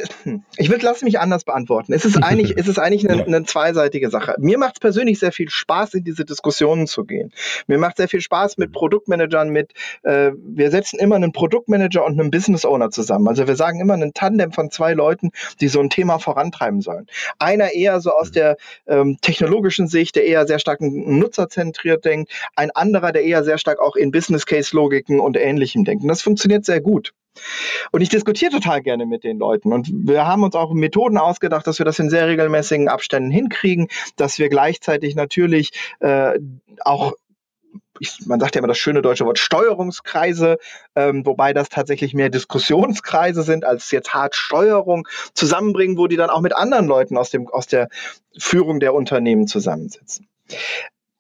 [0.57, 1.93] ich will, lass mich anders beantworten.
[1.93, 4.35] Es ist eigentlich, es ist eigentlich eine, eine zweiseitige Sache.
[4.37, 7.31] Mir macht es persönlich sehr viel Spaß, in diese Diskussionen zu gehen.
[7.67, 9.71] Mir macht sehr viel Spaß mit Produktmanagern, mit,
[10.03, 13.27] äh, wir setzen immer einen Produktmanager und einen Business Owner zusammen.
[13.29, 17.07] Also wir sagen immer einen Tandem von zwei Leuten, die so ein Thema vorantreiben sollen.
[17.39, 22.71] Einer eher so aus der ähm, technologischen Sicht, der eher sehr stark nutzerzentriert denkt, ein
[22.71, 26.07] anderer, der eher sehr stark auch in Business Case Logiken und ähnlichem denkt denken.
[26.07, 27.13] Das funktioniert sehr gut.
[27.91, 29.73] Und ich diskutiere total gerne mit den Leuten.
[29.73, 33.87] Und wir haben uns auch Methoden ausgedacht, dass wir das in sehr regelmäßigen Abständen hinkriegen,
[34.15, 36.39] dass wir gleichzeitig natürlich äh,
[36.81, 37.13] auch
[37.99, 40.57] ich, man sagt ja immer das schöne deutsche Wort Steuerungskreise,
[40.95, 46.29] ähm, wobei das tatsächlich mehr Diskussionskreise sind als jetzt hart Steuerung, zusammenbringen, wo die dann
[46.29, 47.89] auch mit anderen Leuten aus, dem, aus der
[48.37, 50.27] Führung der Unternehmen zusammensitzen.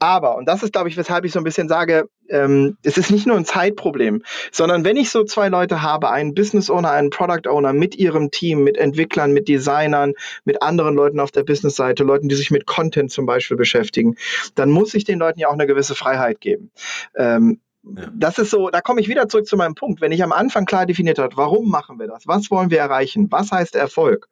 [0.03, 3.09] Aber, und das ist, glaube ich, weshalb ich so ein bisschen sage, ähm, es ist
[3.09, 7.09] nicht nur ein Zeitproblem, sondern wenn ich so zwei Leute habe, einen Business Owner, einen
[7.09, 10.11] Product Owner mit ihrem Team, mit Entwicklern, mit Designern,
[10.43, 14.17] mit anderen Leuten auf der Business-Seite, Leuten, die sich mit Content zum Beispiel beschäftigen,
[14.55, 16.71] dann muss ich den Leuten ja auch eine gewisse Freiheit geben.
[17.15, 19.99] Ähm, das ist so, da komme ich wieder zurück zu meinem Punkt.
[19.99, 22.27] Wenn ich am Anfang klar definiert habe, warum machen wir das?
[22.27, 23.27] Was wollen wir erreichen?
[23.29, 24.29] Was heißt Erfolg?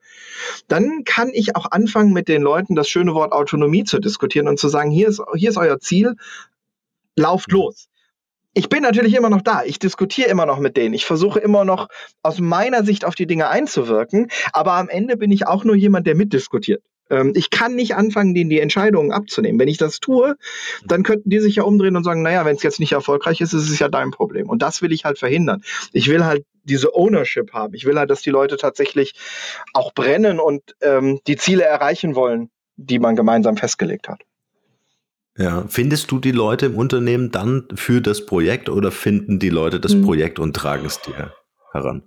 [0.70, 4.58] Dann kann ich auch anfangen, mit den Leuten das schöne Wort Autonomie zu diskutieren und
[4.58, 6.16] zu sagen, hier ist, hier ist euer Ziel,
[7.18, 7.90] lauft los.
[8.54, 9.64] Ich bin natürlich immer noch da.
[9.64, 10.94] Ich diskutiere immer noch mit denen.
[10.94, 11.88] Ich versuche immer noch
[12.22, 14.30] aus meiner Sicht auf die Dinge einzuwirken.
[14.52, 16.84] Aber am Ende bin ich auch nur jemand, der mitdiskutiert.
[17.12, 19.60] Ähm, ich kann nicht anfangen, denen die Entscheidungen abzunehmen.
[19.60, 20.36] Wenn ich das tue,
[20.86, 23.54] dann könnten die sich ja umdrehen und sagen, naja, wenn es jetzt nicht erfolgreich ist,
[23.54, 24.50] ist es ja dein Problem.
[24.50, 25.62] Und das will ich halt verhindern.
[25.92, 27.74] Ich will halt diese Ownership haben.
[27.74, 29.14] Ich will halt, dass die Leute tatsächlich
[29.74, 34.22] auch brennen und ähm, die Ziele erreichen wollen, die man gemeinsam festgelegt hat.
[35.38, 39.80] Ja, findest du die Leute im Unternehmen dann für das Projekt oder finden die Leute
[39.80, 40.04] das hm.
[40.04, 41.34] Projekt und tragen es dir
[41.72, 42.04] heran?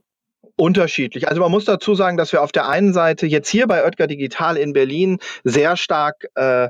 [0.57, 1.29] Unterschiedlich.
[1.29, 4.07] Also man muss dazu sagen, dass wir auf der einen Seite jetzt hier bei Oetker
[4.07, 6.69] Digital in Berlin sehr stark äh,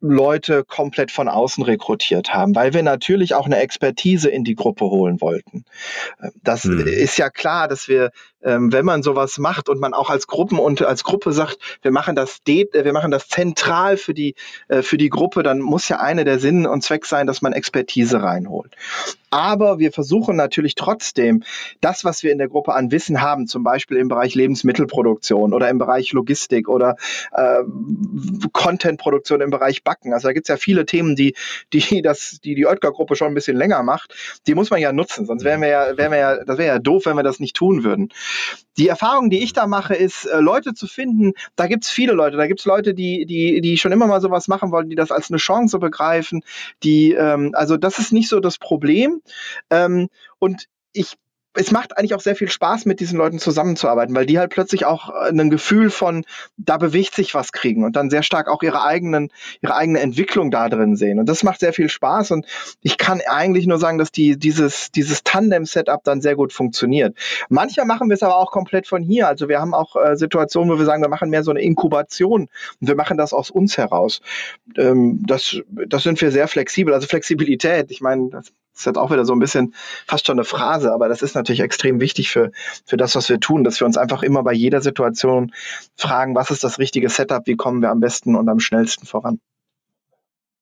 [0.00, 4.84] Leute komplett von außen rekrutiert haben, weil wir natürlich auch eine Expertise in die Gruppe
[4.84, 5.64] holen wollten.
[6.42, 6.86] Das hm.
[6.86, 8.10] ist ja klar, dass wir
[8.46, 11.90] ähm, wenn man sowas macht und man auch als Gruppen und als Gruppe sagt, wir
[11.90, 14.34] machen das, de wir machen das zentral für die,
[14.68, 17.52] äh, für die Gruppe, dann muss ja eine der Sinn und Zweck sein, dass man
[17.52, 18.74] Expertise reinholt.
[19.30, 21.42] Aber wir versuchen natürlich trotzdem,
[21.80, 25.68] das, was wir in der Gruppe an Wissen haben, zum Beispiel im Bereich Lebensmittelproduktion oder
[25.68, 26.96] im Bereich Logistik oder
[27.32, 27.62] äh,
[28.52, 30.12] Contentproduktion im Bereich Backen.
[30.12, 31.34] Also da gibt es ja viele Themen, die
[31.72, 34.14] die, das, die, die Oetker-Gruppe schon ein bisschen länger macht.
[34.46, 36.78] Die muss man ja nutzen, sonst wären wir ja, wären wir ja, das wäre ja
[36.78, 38.10] doof, wenn wir das nicht tun würden.
[38.76, 42.12] Die Erfahrung, die ich da mache, ist, äh, Leute zu finden, da gibt es viele
[42.12, 44.96] Leute, da gibt es Leute, die, die, die schon immer mal sowas machen wollen, die
[44.96, 46.42] das als eine Chance begreifen,
[46.82, 49.22] die, ähm, also das ist nicht so das Problem.
[49.70, 51.16] Ähm, und ich
[51.56, 54.86] es macht eigentlich auch sehr viel Spaß, mit diesen Leuten zusammenzuarbeiten, weil die halt plötzlich
[54.86, 56.24] auch äh, ein Gefühl von,
[56.56, 60.50] da bewegt sich was kriegen und dann sehr stark auch ihre eigenen, ihre eigene Entwicklung
[60.50, 61.18] da drin sehen.
[61.18, 62.30] Und das macht sehr viel Spaß.
[62.30, 62.46] Und
[62.82, 67.16] ich kann eigentlich nur sagen, dass die, dieses, dieses Tandem-Setup dann sehr gut funktioniert.
[67.48, 69.28] Manchmal machen wir es aber auch komplett von hier.
[69.28, 72.48] Also wir haben auch äh, Situationen, wo wir sagen, wir machen mehr so eine Inkubation
[72.80, 74.20] und wir machen das aus uns heraus.
[74.76, 76.94] Ähm, das, das sind wir sehr flexibel.
[76.94, 79.74] Also Flexibilität, ich meine, das das ist jetzt auch wieder so ein bisschen
[80.06, 82.52] fast schon eine Phrase, aber das ist natürlich extrem wichtig für,
[82.84, 85.52] für das, was wir tun, dass wir uns einfach immer bei jeder Situation
[85.96, 89.40] fragen, was ist das richtige Setup, wie kommen wir am besten und am schnellsten voran.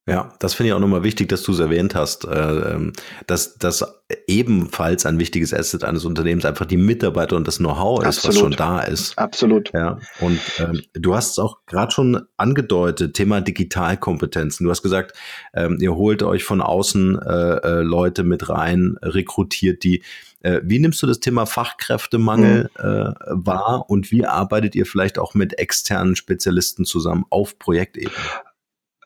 [0.06, 2.92] Ja, das finde ich auch nochmal wichtig, dass du es erwähnt hast, äh, ähm,
[3.26, 3.82] dass das
[4.26, 8.52] ebenfalls ein wichtiges Asset eines Unternehmens einfach die Mitarbeiter und das Know-how ist, was schon
[8.52, 9.16] da ist.
[9.16, 9.72] Absolut.
[9.72, 14.64] Ja, und ähm, du hast es auch gerade schon angedeutet, Thema Digitalkompetenzen.
[14.64, 15.16] Du hast gesagt,
[15.54, 20.02] ähm, ihr holt euch von außen äh, äh, Leute mit rein, rekrutiert die.
[20.40, 22.84] Äh, wie nimmst du das Thema Fachkräftemangel mhm.
[22.84, 28.12] äh, wahr und wie arbeitet ihr vielleicht auch mit externen Spezialisten zusammen auf Projektebene?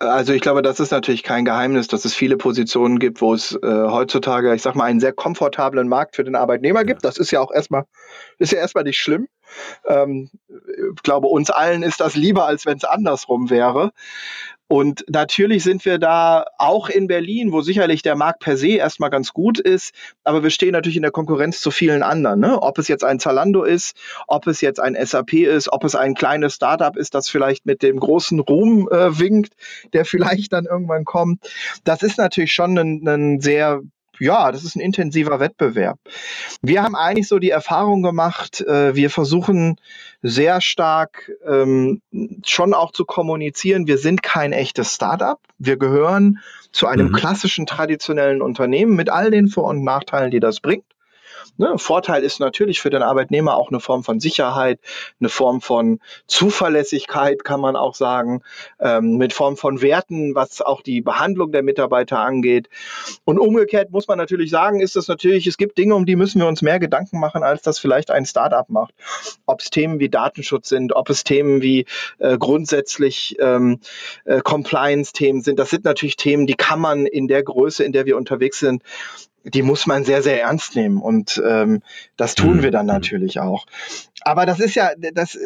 [0.01, 3.59] Also ich glaube, das ist natürlich kein Geheimnis, dass es viele Positionen gibt, wo es
[3.63, 7.05] äh, heutzutage, ich sag mal, einen sehr komfortablen Markt für den Arbeitnehmer gibt.
[7.05, 7.85] Das ist ja auch erstmal,
[8.39, 9.27] ist ja erstmal nicht schlimm.
[9.87, 13.91] Ähm, ich glaube, uns allen ist das lieber, als wenn es andersrum wäre.
[14.69, 19.09] Und natürlich sind wir da auch in Berlin, wo sicherlich der Markt per se erstmal
[19.09, 22.41] ganz gut ist, aber wir stehen natürlich in der Konkurrenz zu vielen anderen.
[22.41, 22.61] Ne?
[22.61, 26.15] Ob es jetzt ein Zalando ist, ob es jetzt ein SAP ist, ob es ein
[26.15, 29.55] kleines Startup ist, das vielleicht mit dem großen Ruhm äh, winkt,
[29.95, 31.51] der vielleicht dann irgendwann kommt.
[31.85, 33.81] Das ist natürlich schon ein, ein sehr
[34.21, 35.99] ja, das ist ein intensiver Wettbewerb.
[36.63, 39.77] Wir haben eigentlich so die Erfahrung gemacht, äh, wir versuchen
[40.23, 42.03] sehr stark ähm,
[42.45, 45.39] schon auch zu kommunizieren, wir sind kein echtes Startup.
[45.59, 46.39] Wir gehören
[46.73, 47.13] zu einem mhm.
[47.13, 50.85] klassischen traditionellen Unternehmen mit all den Vor- und Nachteilen, die das bringt.
[51.57, 54.81] Ne, Vorteil ist natürlich für den Arbeitnehmer auch eine Form von Sicherheit,
[55.21, 58.43] eine Form von Zuverlässigkeit, kann man auch sagen,
[58.81, 62.69] ähm, mit Form von Werten, was auch die Behandlung der Mitarbeiter angeht.
[63.25, 66.41] Und umgekehrt muss man natürlich sagen, ist es natürlich, es gibt Dinge, um die müssen
[66.41, 68.95] wir uns mehr Gedanken machen, als das vielleicht ein Startup macht.
[69.47, 71.87] Ob es Themen wie Datenschutz sind, ob es Themen wie
[72.19, 73.81] äh, grundsätzlich ähm,
[74.25, 75.59] äh, Compliance-Themen sind.
[75.59, 78.83] Das sind natürlich Themen, die kann man in der Größe, in der wir unterwegs sind,
[79.45, 81.01] die muss man sehr, sehr ernst nehmen.
[81.01, 81.83] Und ähm,
[82.17, 82.63] das tun mhm.
[82.63, 83.67] wir dann natürlich auch.
[84.23, 85.39] Aber das ist ja, das,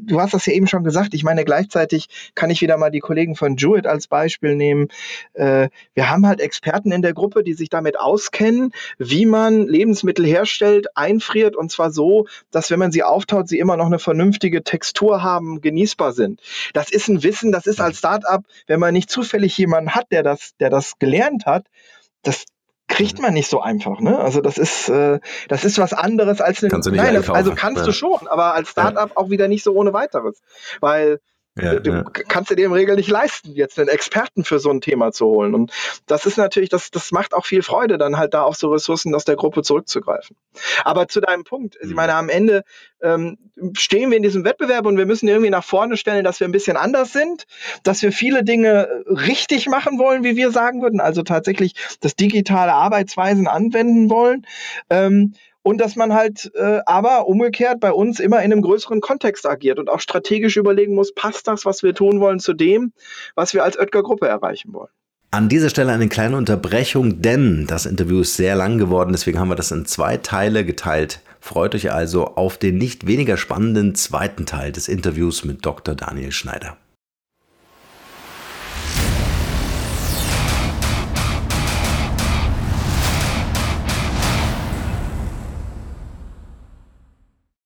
[0.00, 1.14] du hast das ja eben schon gesagt.
[1.14, 4.88] Ich meine, gleichzeitig kann ich wieder mal die Kollegen von Jewett als Beispiel nehmen.
[5.34, 10.24] Äh, wir haben halt Experten in der Gruppe, die sich damit auskennen, wie man Lebensmittel
[10.24, 14.62] herstellt, einfriert und zwar so, dass wenn man sie auftaut, sie immer noch eine vernünftige
[14.62, 16.40] Textur haben, genießbar sind.
[16.72, 20.22] Das ist ein Wissen, das ist als Startup, wenn man nicht zufällig jemanden hat, der
[20.22, 21.66] das, der das gelernt hat,
[22.22, 22.44] das,
[22.90, 24.00] kriegt man nicht so einfach.
[24.00, 24.18] Ne?
[24.18, 26.70] Also das ist, äh, das ist was anderes als eine.
[26.70, 27.86] Kannst du nicht Nein, das, also kannst ja.
[27.86, 30.42] du schon, aber als Startup auch wieder nicht so ohne weiteres.
[30.80, 31.20] Weil
[31.62, 32.02] ja, du ja.
[32.02, 35.26] kannst dir dir im Regel nicht leisten, jetzt einen Experten für so ein Thema zu
[35.26, 35.54] holen.
[35.54, 35.72] Und
[36.06, 39.14] das ist natürlich, das, das macht auch viel Freude, dann halt da auf so Ressourcen
[39.14, 40.36] aus der Gruppe zurückzugreifen.
[40.84, 41.96] Aber zu deinem Punkt, ich mhm.
[41.96, 42.64] meine, am Ende
[43.02, 43.38] ähm,
[43.74, 46.52] stehen wir in diesem Wettbewerb und wir müssen irgendwie nach vorne stellen, dass wir ein
[46.52, 47.46] bisschen anders sind,
[47.82, 52.72] dass wir viele Dinge richtig machen wollen, wie wir sagen würden, also tatsächlich das digitale
[52.72, 54.46] Arbeitsweisen anwenden wollen.
[54.88, 59.46] Ähm, und dass man halt äh, aber umgekehrt bei uns immer in einem größeren Kontext
[59.46, 62.92] agiert und auch strategisch überlegen muss, passt das, was wir tun wollen, zu dem,
[63.34, 64.90] was wir als Oetker Gruppe erreichen wollen.
[65.32, 69.48] An dieser Stelle eine kleine Unterbrechung, denn das Interview ist sehr lang geworden, deswegen haben
[69.48, 71.20] wir das in zwei Teile geteilt.
[71.40, 75.94] Freut euch also auf den nicht weniger spannenden zweiten Teil des Interviews mit Dr.
[75.94, 76.76] Daniel Schneider.